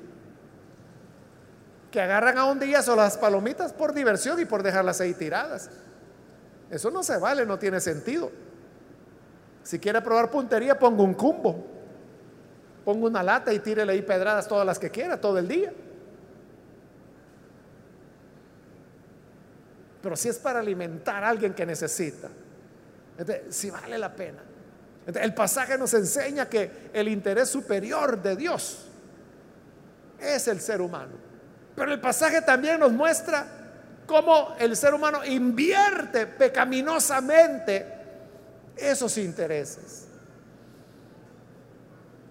[1.91, 5.69] Que agarran a un día solo las palomitas por diversión y por dejarlas ahí tiradas.
[6.71, 8.33] Eso no se vale, no tiene sentido.
[9.63, 11.67] Si quiere probar puntería, ponga un cumbo.
[12.83, 15.71] Ponga una lata y tírele ahí pedradas todas las que quiera, todo el día.
[20.03, 22.29] Pero si es para alimentar a alguien que necesita,
[23.49, 24.41] si vale la pena.
[25.07, 28.87] el pasaje nos enseña que el interés superior de Dios
[30.19, 31.13] es el ser humano.
[31.75, 33.47] Pero el pasaje también nos muestra
[34.07, 37.87] cómo el ser humano invierte pecaminosamente
[38.77, 40.07] esos intereses.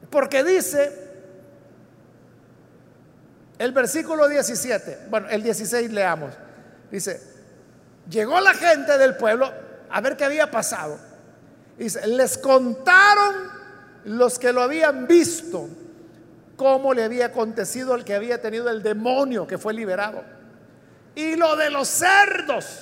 [0.09, 1.09] Porque dice
[3.57, 6.33] el versículo 17, bueno, el 16 leamos,
[6.91, 7.30] dice,
[8.11, 9.51] llegó la gente del pueblo
[9.89, 10.99] a ver qué había pasado.
[11.77, 13.49] Dice, les contaron
[14.05, 15.67] los que lo habían visto
[16.55, 20.23] cómo le había acontecido al que había tenido el demonio que fue liberado.
[21.15, 22.81] Y lo de los cerdos,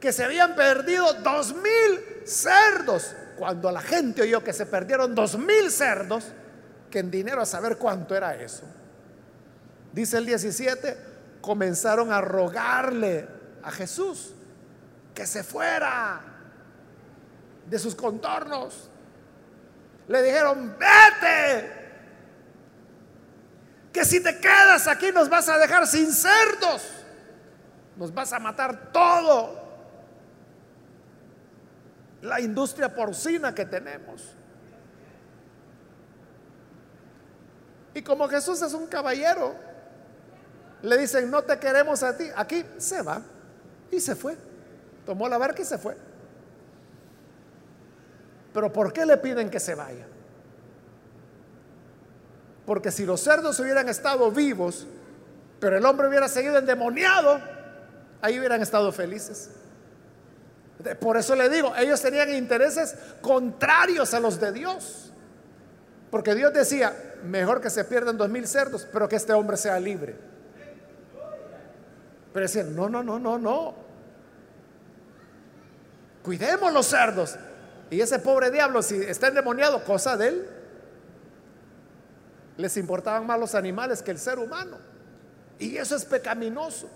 [0.00, 3.14] que se habían perdido dos mil cerdos.
[3.36, 6.24] Cuando la gente oyó que se perdieron dos mil cerdos,
[6.90, 8.62] que en dinero a saber cuánto era eso.
[9.92, 10.96] Dice el 17,
[11.40, 14.34] comenzaron a rogarle a Jesús
[15.14, 16.20] que se fuera
[17.66, 18.88] de sus contornos.
[20.08, 21.82] Le dijeron, vete,
[23.92, 26.82] que si te quedas aquí nos vas a dejar sin cerdos,
[27.96, 29.60] nos vas a matar todo
[32.22, 34.34] la industria porcina que tenemos.
[37.94, 39.54] Y como Jesús es un caballero,
[40.82, 42.28] le dicen, no te queremos a ti.
[42.34, 43.22] Aquí se va.
[43.92, 44.36] Y se fue.
[45.06, 45.96] Tomó la barca y se fue.
[48.52, 50.06] Pero ¿por qué le piden que se vaya?
[52.66, 54.86] Porque si los cerdos hubieran estado vivos,
[55.60, 57.40] pero el hombre hubiera seguido endemoniado,
[58.20, 59.50] ahí hubieran estado felices.
[61.00, 65.12] Por eso le digo, ellos tenían intereses contrarios a los de Dios.
[66.10, 69.78] Porque Dios decía, mejor que se pierdan dos mil cerdos, pero que este hombre sea
[69.78, 70.31] libre.
[72.32, 73.74] Pero decían, no, no, no, no, no.
[76.22, 77.36] Cuidemos los cerdos.
[77.90, 80.48] Y ese pobre diablo, si está endemoniado, cosa de él.
[82.56, 84.78] Les importaban más los animales que el ser humano.
[85.58, 86.88] Y eso es pecaminoso.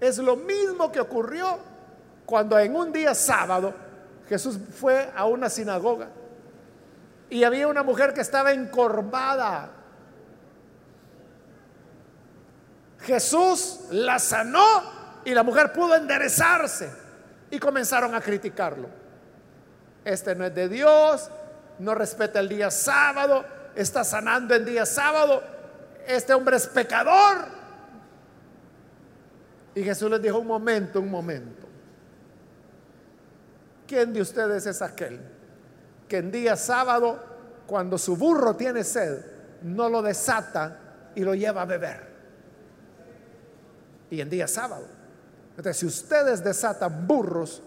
[0.00, 1.58] Es lo mismo que ocurrió
[2.24, 3.72] cuando en un día sábado
[4.28, 6.08] Jesús fue a una sinagoga
[7.30, 9.70] y había una mujer que estaba encorvada.
[13.06, 16.90] Jesús la sanó y la mujer pudo enderezarse
[17.50, 18.88] y comenzaron a criticarlo.
[20.04, 21.30] Este no es de Dios,
[21.78, 23.44] no respeta el día sábado,
[23.76, 25.42] está sanando en día sábado,
[26.06, 27.46] este hombre es pecador.
[29.74, 31.66] Y Jesús les dijo, un momento, un momento.
[33.86, 35.20] ¿Quién de ustedes es aquel
[36.08, 37.22] que en día sábado,
[37.66, 39.24] cuando su burro tiene sed,
[39.62, 40.78] no lo desata
[41.14, 42.15] y lo lleva a beber?
[44.10, 44.86] Y en día sábado.
[45.50, 47.62] Entonces, si ustedes desatan burros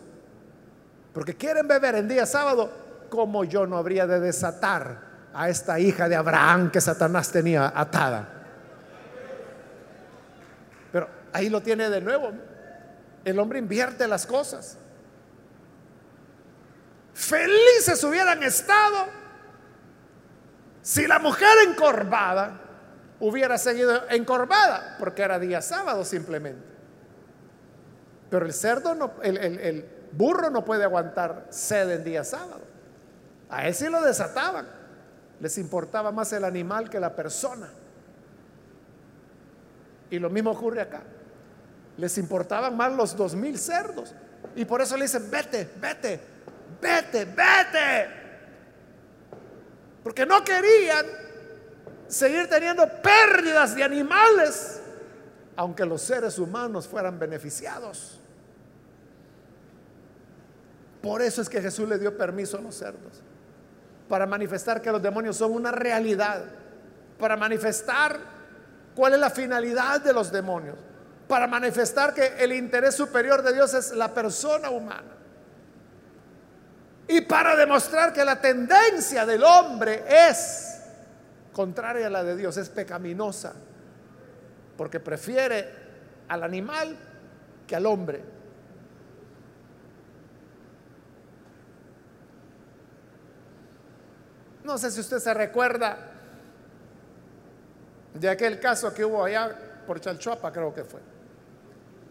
[1.13, 2.71] porque quieren beber en día sábado,
[3.09, 8.29] como yo no habría de desatar a esta hija de Abraham que Satanás tenía atada?
[10.91, 12.31] Pero ahí lo tiene de nuevo.
[13.25, 14.77] El hombre invierte las cosas.
[17.13, 19.07] Felices hubieran estado
[20.81, 22.61] si la mujer encorvada
[23.19, 26.63] hubiera seguido encorvada, porque era día sábado simplemente.
[28.29, 32.61] Pero el cerdo, no, el, el burro no puede aguantar sed en día sábado.
[33.49, 34.67] A ese lo desataban.
[35.39, 37.69] Les importaba más el animal que la persona.
[40.11, 41.01] Y lo mismo ocurre acá.
[41.97, 44.13] Les importaban más los dos mil cerdos.
[44.55, 46.19] Y por eso le dicen, vete, vete,
[46.81, 48.09] vete, vete.
[50.03, 51.05] Porque no querían
[52.09, 54.81] seguir teniendo pérdidas de animales,
[55.55, 58.19] aunque los seres humanos fueran beneficiados.
[61.01, 63.21] Por eso es que Jesús le dio permiso a los cerdos,
[64.09, 66.43] para manifestar que los demonios son una realidad,
[67.17, 68.19] para manifestar
[68.95, 70.77] cuál es la finalidad de los demonios,
[71.27, 75.15] para manifestar que el interés superior de Dios es la persona humana.
[77.07, 80.68] Y para demostrar que la tendencia del hombre es
[81.51, 83.53] contraria a la de Dios, es pecaminosa,
[84.77, 85.67] porque prefiere
[86.27, 86.97] al animal
[87.67, 88.23] que al hombre.
[94.63, 95.97] No sé si usted se recuerda
[98.13, 99.55] de aquel caso que hubo allá
[99.87, 100.99] por Chalchuapa, creo que fue,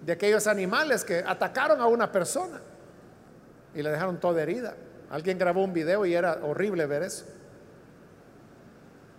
[0.05, 2.61] de aquellos animales que atacaron a una persona
[3.74, 4.74] y le dejaron toda herida.
[5.11, 7.24] Alguien grabó un video y era horrible ver eso.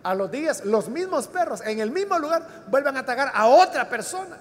[0.04, 3.90] A los días, los mismos perros en el mismo lugar vuelven a atacar a otra
[3.90, 4.38] persona.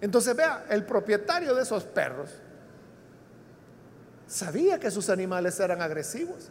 [0.00, 2.30] Entonces vea, el propietario de esos perros
[4.26, 6.50] sabía que sus animales eran agresivos.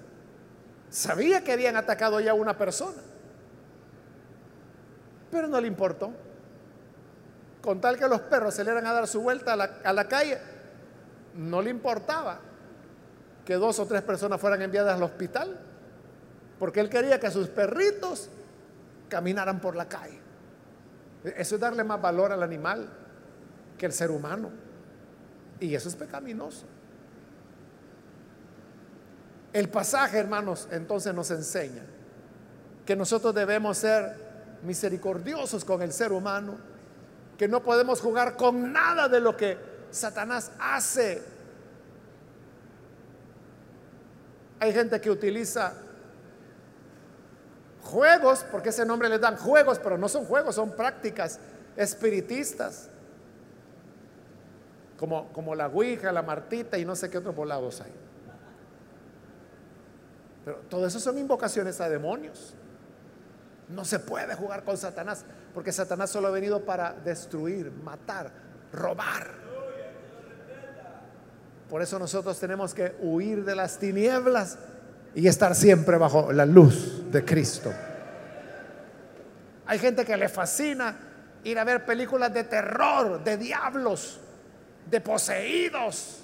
[0.89, 3.01] Sabía que habían atacado ya a una persona.
[5.31, 6.11] Pero no le importó.
[7.61, 10.39] Con tal que los perros se le a dar su vuelta a la calle,
[11.35, 12.39] no le importaba
[13.45, 15.57] que dos o tres personas fueran enviadas al hospital,
[16.59, 18.29] porque él quería que sus perritos
[19.09, 20.19] caminaran por la calle.
[21.23, 22.87] Eso es darle más valor al animal
[23.77, 24.51] que el ser humano.
[25.59, 26.65] Y eso es pecaminoso.
[29.53, 31.83] El pasaje, hermanos, entonces nos enseña
[32.85, 34.15] que nosotros debemos ser
[34.63, 36.57] misericordiosos con el ser humano,
[37.37, 39.57] que no podemos jugar con nada de lo que
[39.91, 41.23] Satanás hace.
[44.59, 45.73] Hay gente que utiliza
[47.85, 51.39] juegos, porque ese nombre les dan juegos, pero no son juegos, son prácticas
[51.77, 52.89] espiritistas,
[54.97, 57.91] como, como la Ouija, la Martita y no sé qué otros volados hay.
[60.43, 62.53] Pero todo eso son invocaciones a demonios.
[63.67, 68.31] No se puede jugar con Satanás, porque Satanás solo ha venido para destruir, matar,
[68.71, 69.45] robar.
[71.69, 74.59] Por eso nosotros tenemos que huir de las tinieblas
[75.15, 77.73] y estar siempre bajo la luz de Cristo.
[79.65, 80.97] Hay gente que le fascina
[81.45, 84.19] ir a ver películas de terror, de diablos,
[84.85, 86.19] de poseídos.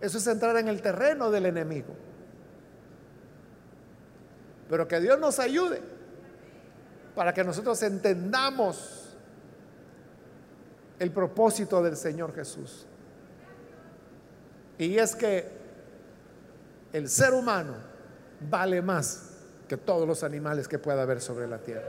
[0.00, 1.94] Eso es entrar en el terreno del enemigo.
[4.70, 5.82] Pero que Dios nos ayude
[7.16, 9.16] para que nosotros entendamos
[11.00, 12.86] el propósito del Señor Jesús.
[14.78, 15.48] Y es que
[16.92, 17.91] el ser humano
[18.48, 19.30] vale más
[19.68, 21.88] que todos los animales que pueda haber sobre la tierra.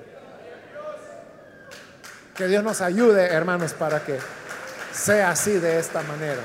[2.36, 4.20] Que Dios nos ayude, hermanos, para que
[4.92, 6.42] sea así de esta manera.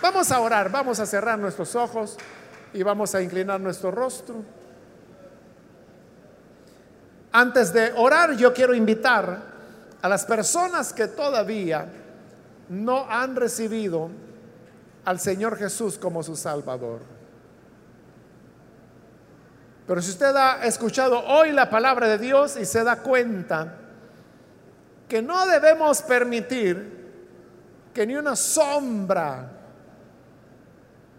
[0.00, 2.16] Vamos a orar, vamos a cerrar nuestros ojos
[2.72, 4.36] y vamos a inclinar nuestro rostro.
[7.32, 9.42] Antes de orar, yo quiero invitar
[10.00, 11.86] a las personas que todavía
[12.68, 14.10] no han recibido
[15.06, 17.00] al Señor Jesús como su Salvador.
[19.86, 23.78] Pero si usted ha escuchado hoy la palabra de Dios y se da cuenta
[25.08, 26.96] que no debemos permitir
[27.94, 29.48] que ni una sombra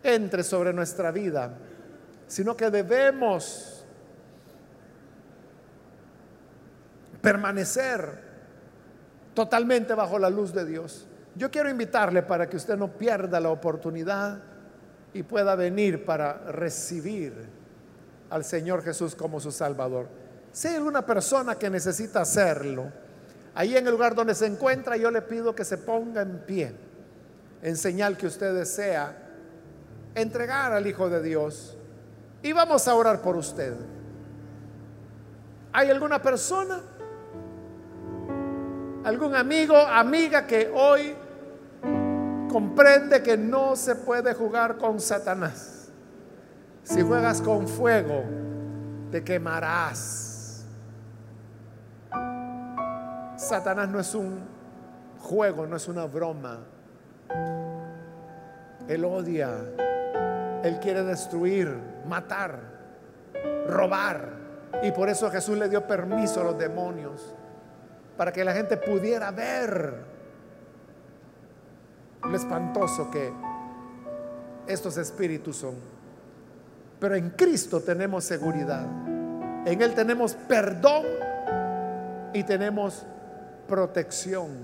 [0.03, 1.53] entre sobre nuestra vida,
[2.27, 3.85] sino que debemos
[7.21, 8.27] permanecer
[9.33, 11.06] totalmente bajo la luz de Dios.
[11.37, 14.39] Yo quiero invitarle para que usted no pierda la oportunidad
[15.13, 17.47] y pueda venir para recibir
[18.31, 20.07] al Señor Jesús como su Salvador.
[20.51, 22.91] Si hay alguna persona que necesita hacerlo,
[23.53, 26.73] ahí en el lugar donde se encuentra, yo le pido que se ponga en pie,
[27.61, 29.15] en señal que usted desea
[30.15, 31.77] entregar al Hijo de Dios.
[32.41, 33.75] Y vamos a orar por usted.
[35.71, 36.81] ¿Hay alguna persona?
[39.03, 41.15] ¿Algún amigo, amiga que hoy
[42.47, 45.89] comprende que no se puede jugar con Satanás.
[46.83, 48.23] Si juegas con fuego,
[49.11, 50.65] te quemarás.
[53.35, 54.39] Satanás no es un
[55.19, 56.59] juego, no es una broma.
[58.87, 59.51] Él odia,
[60.63, 61.77] él quiere destruir,
[62.07, 62.59] matar,
[63.67, 64.37] robar.
[64.81, 67.35] Y por eso Jesús le dio permiso a los demonios,
[68.15, 70.06] para que la gente pudiera ver
[72.23, 73.31] lo espantoso que
[74.67, 75.75] estos espíritus son.
[76.99, 78.85] Pero en Cristo tenemos seguridad.
[79.65, 81.05] En Él tenemos perdón
[82.33, 83.05] y tenemos
[83.67, 84.63] protección.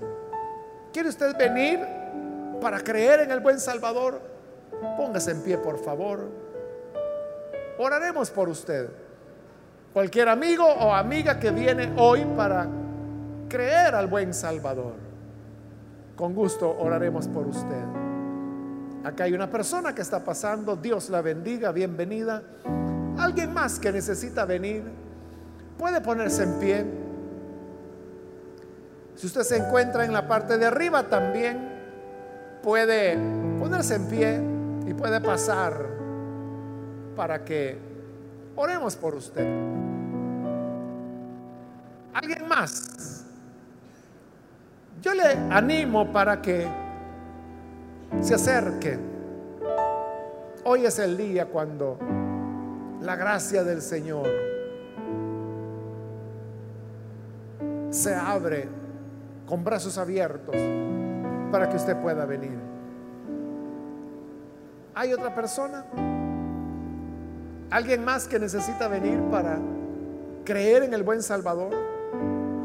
[0.92, 1.80] ¿Quiere usted venir
[2.60, 4.20] para creer en el buen Salvador?
[4.96, 6.28] Póngase en pie, por favor.
[7.78, 8.88] Oraremos por usted.
[9.92, 12.66] Cualquier amigo o amiga que viene hoy para
[13.48, 15.03] creer al buen Salvador.
[16.16, 17.84] Con gusto oraremos por usted.
[19.04, 22.42] Acá hay una persona que está pasando, Dios la bendiga, bienvenida.
[23.18, 24.82] Alguien más que necesita venir,
[25.76, 26.84] puede ponerse en pie.
[29.16, 31.68] Si usted se encuentra en la parte de arriba también,
[32.62, 33.18] puede
[33.58, 34.40] ponerse en pie
[34.86, 35.86] y puede pasar
[37.14, 37.76] para que
[38.56, 39.46] oremos por usted.
[42.14, 43.13] ¿Alguien más?
[45.04, 46.66] Yo le animo para que
[48.22, 48.98] se acerque.
[50.64, 51.98] Hoy es el día cuando
[53.02, 54.26] la gracia del Señor
[57.90, 58.66] se abre
[59.46, 60.56] con brazos abiertos
[61.52, 62.58] para que usted pueda venir.
[64.94, 65.84] ¿Hay otra persona?
[67.68, 69.58] ¿Alguien más que necesita venir para
[70.46, 71.74] creer en el buen Salvador?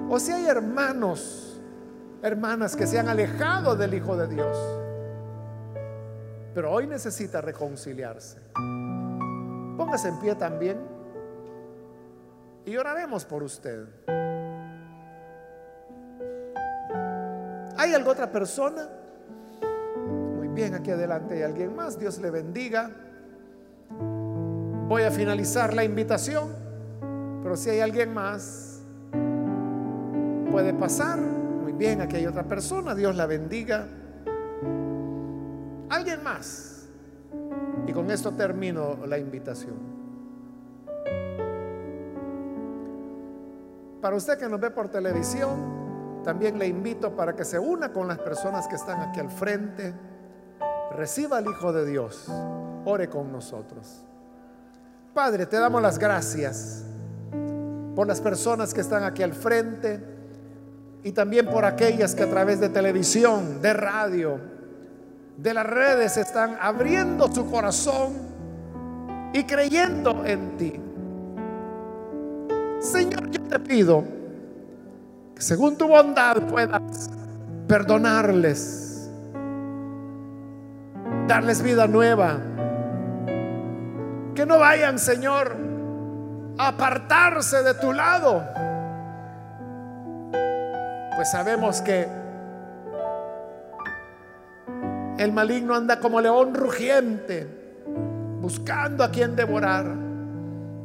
[0.10, 1.49] O si hay hermanos,
[2.22, 4.80] hermanas que se han alejado del Hijo de Dios
[6.54, 8.38] pero hoy necesita reconciliarse.
[9.78, 10.78] Póngase en pie también
[12.66, 13.88] y oraremos por usted.
[17.78, 18.90] ¿Hay alguna otra persona?
[20.36, 21.98] Muy bien, aquí adelante hay alguien más.
[21.98, 22.92] Dios le bendiga.
[24.90, 26.54] Voy a finalizar la invitación,
[27.42, 28.82] pero si hay alguien más,
[30.52, 31.39] puede pasar.
[31.80, 32.94] Bien, aquí hay otra persona.
[32.94, 33.88] Dios la bendiga.
[35.90, 36.90] Alguien más.
[37.88, 39.78] Y con esto termino la invitación.
[44.02, 48.10] Para usted que nos ve por televisión, también le invito para que se una con
[48.10, 49.94] las personas que están aquí al frente.
[50.92, 52.30] Reciba al Hijo de Dios.
[52.84, 54.04] Ore con nosotros.
[55.14, 56.84] Padre, te damos las gracias
[57.96, 60.19] por las personas que están aquí al frente
[61.04, 64.40] y también por aquellas que a través de televisión, de radio,
[65.38, 68.14] de las redes están abriendo su corazón
[69.34, 70.74] y creyendo en ti.
[72.80, 74.04] Señor, yo te pido
[75.36, 77.10] que según tu bondad puedas
[77.68, 79.10] perdonarles,
[81.28, 82.38] darles vida nueva.
[84.36, 85.56] Que no vayan, Señor,
[86.58, 88.44] a apartarse de tu lado.
[91.20, 92.08] Pues sabemos que
[95.18, 97.46] el maligno anda como león rugiente,
[98.40, 99.86] buscando a quien devorar.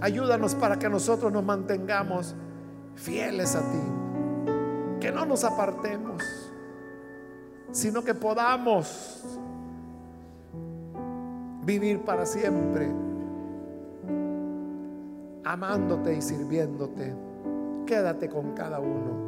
[0.01, 2.35] Ayúdanos para que nosotros nos mantengamos
[2.97, 4.99] fieles a ti.
[5.01, 6.21] Que no nos apartemos,
[7.71, 9.23] sino que podamos
[11.63, 12.91] vivir para siempre,
[15.45, 17.15] amándote y sirviéndote.
[17.87, 19.24] Quédate con cada uno.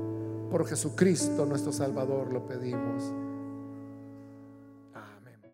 [0.50, 3.25] Por Jesucristo nuestro Salvador lo pedimos.